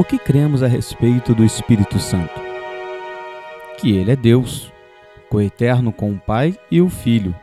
O 0.00 0.02
que 0.02 0.18
cremos 0.18 0.62
a 0.62 0.66
respeito 0.66 1.34
do 1.34 1.44
Espírito 1.44 1.98
Santo? 1.98 2.40
Que 3.76 3.94
ele 3.94 4.10
é 4.10 4.16
Deus, 4.16 4.72
coeterno 5.28 5.92
com 5.92 6.10
o 6.10 6.18
Pai 6.18 6.56
e 6.70 6.80
o 6.80 6.88
Filho, 6.88 7.36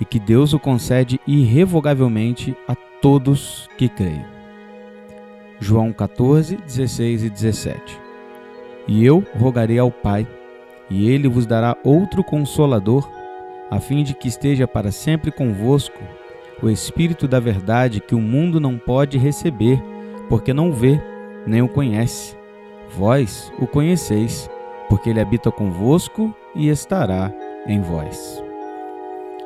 e 0.00 0.04
que 0.06 0.18
Deus 0.18 0.54
o 0.54 0.58
concede 0.58 1.20
irrevogavelmente 1.26 2.56
a 2.66 2.74
todos 2.74 3.68
que 3.76 3.90
creem. 3.90 4.24
João 5.60 5.92
14, 5.92 6.56
16 6.56 7.24
e 7.24 7.28
17. 7.28 8.00
E 8.88 9.04
eu 9.04 9.22
rogarei 9.38 9.78
ao 9.78 9.90
Pai, 9.90 10.26
e 10.88 11.10
ele 11.10 11.28
vos 11.28 11.44
dará 11.44 11.76
outro 11.84 12.24
consolador, 12.24 13.06
a 13.70 13.78
fim 13.80 14.02
de 14.02 14.14
que 14.14 14.28
esteja 14.28 14.66
para 14.66 14.90
sempre 14.90 15.30
convosco 15.30 16.02
o 16.62 16.70
Espírito 16.70 17.28
da 17.28 17.38
Verdade 17.38 18.00
que 18.00 18.14
o 18.14 18.20
mundo 18.22 18.58
não 18.58 18.78
pode 18.78 19.18
receber, 19.18 19.78
porque 20.30 20.54
não 20.54 20.72
vê, 20.72 20.98
nem 21.46 21.62
o 21.62 21.68
conhece. 21.68 22.36
Vós 22.96 23.52
o 23.58 23.66
conheceis, 23.66 24.50
porque 24.88 25.10
ele 25.10 25.20
habita 25.20 25.50
convosco 25.50 26.34
e 26.54 26.68
estará 26.68 27.32
em 27.66 27.80
vós. 27.80 28.42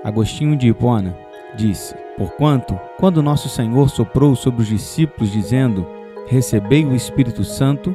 Agostinho 0.04 0.56
de 0.56 0.68
Hipona 0.68 1.16
disse: 1.54 1.95
Porquanto, 2.16 2.78
quando 2.98 3.23
nosso 3.23 3.48
Senhor 3.48 3.88
soprou 3.90 4.34
sobre 4.34 4.62
os 4.62 4.68
discípulos, 4.68 5.30
dizendo: 5.30 5.86
Recebei 6.26 6.84
o 6.84 6.95
Espírito 6.95 7.45
Santo, 7.45 7.95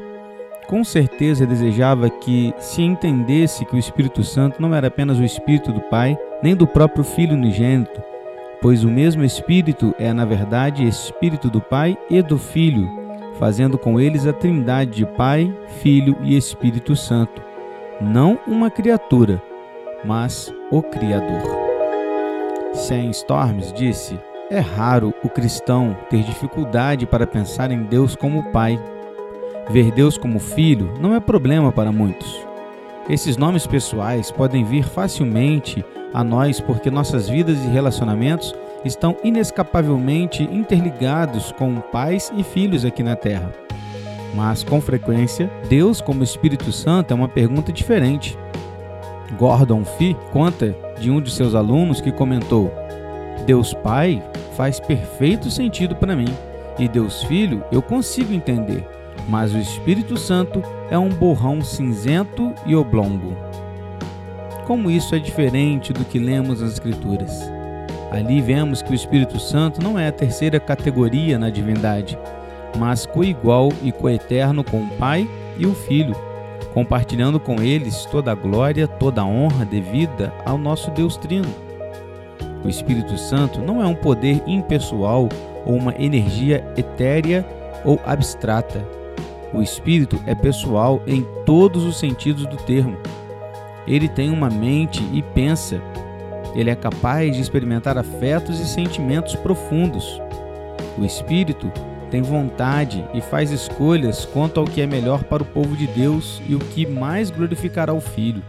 com 0.68 0.84
certeza 0.84 1.46
desejava 1.46 2.10
que 2.10 2.54
se 2.58 2.82
entendesse 2.82 3.66
que 3.66 3.76
o 3.76 3.80
Espírito 3.80 4.24
Santo 4.24 4.62
não 4.62 4.74
era 4.74 4.88
apenas 4.88 5.20
o 5.20 5.24
Espírito 5.24 5.72
do 5.72 5.82
Pai, 5.82 6.18
nem 6.42 6.56
do 6.56 6.68
próprio 6.68 7.04
Filho 7.04 7.34
unigênito, 7.34 8.02
pois 8.62 8.84
o 8.84 8.90
mesmo 8.90 9.24
Espírito 9.24 9.94
é, 10.00 10.12
na 10.12 10.26
verdade, 10.26 10.88
Espírito 10.88 11.50
do 11.50 11.62
Pai 11.62 11.98
e 12.10 12.22
do 12.22 12.38
Filho, 12.38 13.05
fazendo 13.40 13.78
com 13.78 14.00
eles 14.00 14.26
a 14.26 14.34
trindade 14.34 14.92
de 14.92 15.06
Pai, 15.06 15.54
Filho 15.82 16.18
e 16.24 16.36
Espírito 16.36 16.96
Santo, 16.96 17.42
não 18.02 18.40
uma 18.48 18.70
criatura, 18.70 19.42
mas 20.04 20.54
o 20.72 20.82
Criador. 20.82 21.44
Sam 22.74 23.10
Storms 23.12 23.72
disse: 23.74 24.20
É 24.50 24.60
raro 24.60 25.14
o 25.24 25.30
cristão 25.30 25.96
ter 26.10 26.24
dificuldade 26.24 27.06
para 27.06 27.26
pensar 27.26 27.72
em 27.72 27.84
Deus 27.84 28.16
como 28.16 28.52
Pai 28.52 28.80
Ver 29.70 29.92
Deus 29.92 30.18
como 30.18 30.40
filho 30.40 30.94
não 31.00 31.16
é 31.16 31.20
problema 31.20 31.72
para 31.72 31.92
muitos. 31.92 32.40
Esses 33.10 33.36
nomes 33.36 33.66
pessoais 33.66 34.32
podem 34.32 34.64
vir 34.64 34.84
facilmente 34.84 35.84
a 36.14 36.24
nós 36.24 36.60
porque 36.60 36.92
nossas 36.92 37.28
vidas 37.28 37.58
e 37.64 37.68
relacionamentos 37.68 38.54
estão 38.86 39.18
inescapavelmente 39.24 40.44
interligados 40.44 41.52
com 41.52 41.82
pais 41.82 42.32
e 42.38 42.44
filhos 42.44 42.86
aqui 42.86 43.04
na 43.04 43.16
Terra. 43.16 43.52
Mas, 44.34 44.64
com 44.64 44.80
frequência, 44.80 45.50
Deus 45.68 46.00
como 46.00 46.24
Espírito 46.24 46.72
Santo 46.72 47.12
é 47.12 47.16
uma 47.16 47.28
pergunta 47.28 47.74
diferente. 47.74 48.38
Gordon 49.38 49.84
Fee 49.84 50.16
conta 50.32 50.76
de 51.00 51.10
um 51.10 51.20
de 51.20 51.32
seus 51.32 51.56
alunos 51.56 52.00
que 52.00 52.12
comentou: 52.12 52.72
Deus 53.46 53.74
Pai 53.74 54.24
faz 54.56 54.80
perfeito 54.80 55.50
sentido 55.50 55.96
para 55.96 56.16
mim, 56.16 56.34
e 56.78 56.88
Deus 56.88 57.24
Filho 57.24 57.64
eu 57.72 57.82
consigo 57.82 58.34
entender 58.34 58.86
mas 59.28 59.54
o 59.54 59.58
Espírito 59.58 60.18
Santo 60.18 60.62
é 60.90 60.98
um 60.98 61.10
borrão 61.10 61.62
cinzento 61.62 62.54
e 62.66 62.76
oblongo. 62.76 63.36
Como 64.66 64.90
isso 64.90 65.16
é 65.16 65.20
diferente 65.20 65.94
do 65.94 66.06
que 66.06 66.20
lemos 66.20 66.62
nas 66.62 66.74
Escrituras? 66.74 67.55
Ali 68.12 68.42
vemos 68.42 68.82
que 68.82 68.92
o 68.92 68.96
Espírito 68.96 69.40
Santo 69.40 69.82
não 69.82 69.98
é 69.98 70.08
a 70.08 70.12
terceira 70.12 70.60
categoria 70.60 71.38
na 71.38 71.50
divindade, 71.50 72.18
mas 72.78 73.06
coigual 73.06 73.72
e 73.84 73.92
coeterno 73.92 74.64
com 74.64 74.84
o 74.84 74.90
Pai 74.98 75.30
e 75.58 75.66
o 75.66 75.74
Filho, 75.74 76.16
compartilhando 76.74 77.40
com 77.40 77.62
eles 77.62 78.06
toda 78.06 78.32
a 78.32 78.36
glória, 78.36 78.88
toda 78.88 79.22
a 79.22 79.26
honra 79.26 79.66
devida 79.66 80.34
ao 80.46 80.58
nosso 80.58 80.92
Deus 80.92 81.18
Trino. 81.18 81.48
O 82.64 82.70
Espírito 82.70 83.18
Santo 83.18 83.62
não 83.62 83.82
é 83.82 83.86
um 83.86 83.96
poder 83.96 84.42
impessoal 84.48 85.30
ou 85.66 85.76
uma 85.76 85.94
energia 85.98 86.66
etérea 86.76 87.46
ou 87.84 88.00
abstrata, 88.06 88.84
o 89.56 89.62
espírito 89.62 90.22
é 90.26 90.36
pessoal 90.36 91.02
em 91.08 91.26
todos 91.46 91.86
os 91.86 91.98
sentidos 91.98 92.46
do 92.46 92.58
termo. 92.58 92.98
Ele 93.88 94.10
tem 94.10 94.30
uma 94.30 94.50
mente 94.50 95.02
e 95.14 95.22
pensa. 95.22 95.82
Ele 96.56 96.70
é 96.70 96.76
capaz 96.76 97.36
de 97.36 97.42
experimentar 97.42 97.98
afetos 97.98 98.60
e 98.60 98.66
sentimentos 98.66 99.36
profundos. 99.36 100.22
O 100.98 101.04
espírito 101.04 101.72
tem 102.10 102.22
vontade 102.22 103.04
e 103.14 103.20
faz 103.20 103.52
escolhas 103.52 104.26
quanto 104.26 104.60
ao 104.60 104.66
que 104.66 104.80
é 104.80 104.88
melhor 104.88 105.24
para 105.26 105.44
o 105.44 105.46
povo 105.46 105.76
de 105.76 105.86
Deus 105.88 106.42
e 106.48 106.56
o 106.56 106.60
que 106.60 106.86
mais 106.86 107.30
glorificará 107.30 107.94
o 107.94 108.00
Filho. 108.00 108.42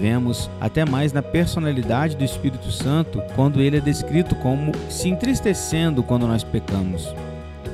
Vemos 0.00 0.50
até 0.60 0.84
mais 0.84 1.12
na 1.12 1.22
personalidade 1.22 2.16
do 2.16 2.24
Espírito 2.24 2.70
Santo 2.70 3.22
quando 3.34 3.60
ele 3.60 3.78
é 3.78 3.80
descrito 3.80 4.34
como 4.36 4.72
se 4.90 5.08
entristecendo 5.08 6.02
quando 6.02 6.26
nós 6.26 6.44
pecamos. 6.44 7.14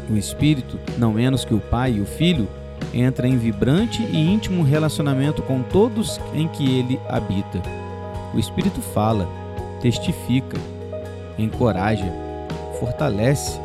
O 0.09 0.16
Espírito, 0.16 0.78
não 0.99 1.12
menos 1.12 1.44
que 1.44 1.54
o 1.54 1.60
Pai 1.60 1.94
e 1.94 2.00
o 2.00 2.06
Filho, 2.06 2.49
entra 2.93 3.27
em 3.27 3.39
vibrante 3.39 4.03
e 4.03 4.16
íntimo 4.16 4.62
relacionamento 4.62 5.43
com 5.43 5.62
todos 5.62 6.21
em 6.34 6.47
que 6.49 6.78
ele 6.78 7.00
habita. 7.09 7.60
O 8.34 8.38
Espírito 8.38 8.81
fala, 8.81 9.28
testifica, 9.81 10.59
encoraja, 11.38 12.12
fortalece 12.78 13.60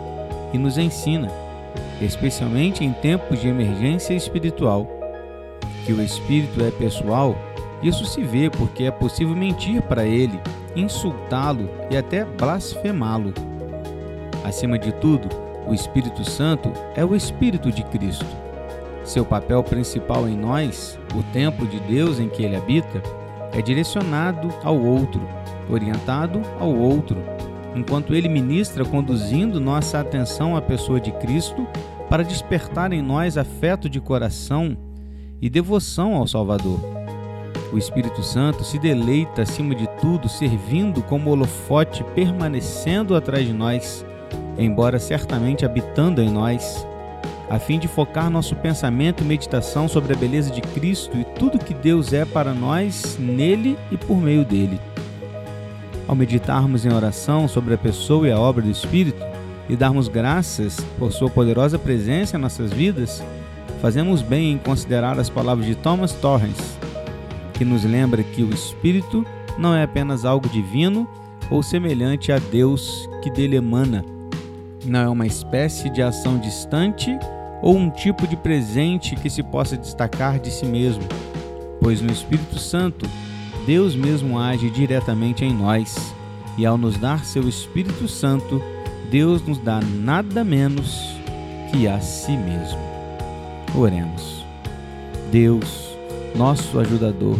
e 0.53 0.57
nos 0.57 0.78
ensina, 0.78 1.29
especialmente 2.01 2.83
em 2.83 2.91
tempos 2.91 3.39
de 3.39 3.47
emergência 3.47 4.13
espiritual. 4.13 4.88
Que 5.85 5.94
o 5.94 6.01
Espírito 6.01 6.61
é 6.63 6.72
pessoal, 6.72 7.35
isso 7.81 8.06
se 8.06 8.22
vê 8.23 8.50
porque 8.50 8.83
é 8.83 8.91
possível 8.91 9.35
mentir 9.35 9.81
para 9.81 10.06
ele, 10.06 10.39
insultá-lo 10.75 11.69
e 11.89 11.95
até 11.95 12.25
blasfemá-lo. 12.25 13.33
Acima 14.44 14.77
de 14.77 14.91
tudo, 14.94 15.29
o 15.67 15.73
Espírito 15.73 16.23
Santo 16.29 16.72
é 16.95 17.06
o 17.06 17.16
Espírito 17.16 17.72
de 17.72 17.83
Cristo. 17.83 18.25
Seu 19.03 19.23
papel 19.23 19.63
principal 19.63 20.27
em 20.27 20.35
nós, 20.35 21.00
o 21.16 21.23
templo 21.31 21.66
de 21.67 21.79
Deus 21.81 22.19
em 22.19 22.27
que 22.27 22.44
ele 22.44 22.56
habita, 22.56 23.01
é 23.53 23.61
direcionado 23.61 24.49
ao 24.63 24.77
outro, 24.77 25.21
orientado 25.69 26.41
ao 26.59 26.73
outro, 26.73 27.17
enquanto 27.75 28.13
ele 28.13 28.27
ministra 28.27 28.83
conduzindo 28.85 29.59
nossa 29.59 29.99
atenção 29.99 30.55
à 30.55 30.61
pessoa 30.61 30.99
de 30.99 31.11
Cristo 31.11 31.67
para 32.09 32.23
despertar 32.23 32.93
em 32.93 33.01
nós 33.01 33.37
afeto 33.37 33.89
de 33.89 33.99
coração 33.99 34.77
e 35.41 35.49
devoção 35.49 36.15
ao 36.15 36.27
Salvador. 36.27 36.79
O 37.71 37.77
Espírito 37.77 38.23
Santo 38.23 38.63
se 38.63 38.79
deleita 38.79 39.41
acima 39.41 39.75
de 39.75 39.87
tudo 39.99 40.29
servindo 40.29 41.03
como 41.03 41.29
holofote 41.29 42.03
permanecendo 42.15 43.15
atrás 43.15 43.45
de 43.45 43.53
nós 43.53 44.05
embora 44.57 44.99
certamente 44.99 45.65
habitando 45.65 46.21
em 46.21 46.29
nós, 46.29 46.87
a 47.49 47.59
fim 47.59 47.79
de 47.79 47.87
focar 47.87 48.29
nosso 48.29 48.55
pensamento 48.55 49.23
e 49.23 49.27
meditação 49.27 49.87
sobre 49.87 50.13
a 50.13 50.17
beleza 50.17 50.51
de 50.51 50.61
Cristo 50.61 51.17
e 51.17 51.23
tudo 51.23 51.59
que 51.59 51.73
Deus 51.73 52.11
é 52.11 52.25
para 52.25 52.53
nós 52.53 53.17
nele 53.19 53.77
e 53.91 53.97
por 53.97 54.17
meio 54.17 54.43
dele. 54.43 54.79
Ao 56.07 56.15
meditarmos 56.15 56.85
em 56.85 56.93
oração 56.93 57.47
sobre 57.47 57.73
a 57.73 57.77
pessoa 57.77 58.27
e 58.27 58.31
a 58.31 58.39
obra 58.39 58.61
do 58.61 58.71
Espírito 58.71 59.23
e 59.69 59.75
darmos 59.75 60.07
graças 60.07 60.79
por 60.97 61.11
sua 61.11 61.29
poderosa 61.29 61.77
presença 61.79 62.37
em 62.37 62.39
nossas 62.39 62.71
vidas, 62.71 63.23
fazemos 63.81 64.21
bem 64.21 64.53
em 64.53 64.57
considerar 64.57 65.19
as 65.19 65.29
palavras 65.29 65.65
de 65.65 65.75
Thomas 65.75 66.13
Torrance, 66.13 66.77
que 67.53 67.65
nos 67.65 67.83
lembra 67.83 68.23
que 68.23 68.43
o 68.43 68.53
Espírito 68.53 69.25
não 69.57 69.73
é 69.73 69.83
apenas 69.83 70.25
algo 70.25 70.47
divino 70.49 71.07
ou 71.49 71.63
semelhante 71.63 72.31
a 72.31 72.39
Deus 72.39 73.09
que 73.21 73.29
dele 73.29 73.55
emana, 73.55 74.03
não 74.85 74.99
é 75.01 75.09
uma 75.09 75.27
espécie 75.27 75.89
de 75.89 76.01
ação 76.01 76.38
distante 76.38 77.17
ou 77.62 77.75
um 77.75 77.89
tipo 77.89 78.27
de 78.27 78.36
presente 78.36 79.15
que 79.15 79.30
se 79.30 79.44
possa 79.44 79.77
destacar 79.77 80.39
de 80.39 80.51
si 80.51 80.65
mesmo, 80.65 81.04
pois 81.81 82.01
no 82.01 82.12
Espírito 82.12 82.59
Santo 82.59 83.09
Deus 83.65 83.95
mesmo 83.95 84.39
age 84.39 84.69
diretamente 84.69 85.44
em 85.44 85.54
nós, 85.54 86.13
e 86.57 86.65
ao 86.65 86.77
nos 86.77 86.98
dar 86.98 87.25
seu 87.25 87.48
Espírito 87.48 88.07
Santo, 88.07 88.62
Deus 89.12 89.45
nos 89.45 89.59
dá 89.59 89.81
nada 89.81 90.44
menos 90.44 91.18
que 91.69 91.88
a 91.88 92.00
si 92.00 92.31
mesmo. 92.31 92.80
Oremos. 93.75 94.45
Deus, 95.31 95.89
nosso 96.36 96.80
ajudador, 96.80 97.38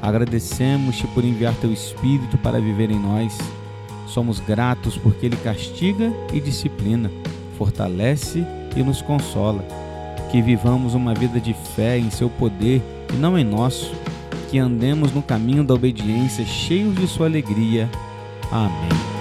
agradecemos-te 0.00 1.06
por 1.08 1.24
enviar 1.24 1.54
teu 1.54 1.72
Espírito 1.72 2.38
para 2.38 2.60
viver 2.60 2.90
em 2.90 2.98
nós 2.98 3.36
Somos 4.16 4.40
gratos 4.40 4.96
porque 4.96 5.26
Ele 5.26 5.36
castiga 5.36 6.10
e 6.32 6.40
disciplina, 6.40 7.10
fortalece 7.58 8.46
e 8.76 8.82
nos 8.82 9.02
consola. 9.02 9.64
Que 10.30 10.42
vivamos 10.42 10.94
uma 10.94 11.14
vida 11.14 11.40
de 11.40 11.54
fé 11.54 11.98
em 11.98 12.10
Seu 12.10 12.28
poder 12.28 12.82
e 13.12 13.16
não 13.16 13.38
em 13.38 13.44
nosso. 13.44 13.94
Que 14.50 14.58
andemos 14.58 15.12
no 15.12 15.22
caminho 15.22 15.64
da 15.64 15.74
obediência 15.74 16.44
cheios 16.44 16.94
de 16.94 17.06
Sua 17.06 17.26
alegria. 17.26 17.88
Amém. 18.52 19.15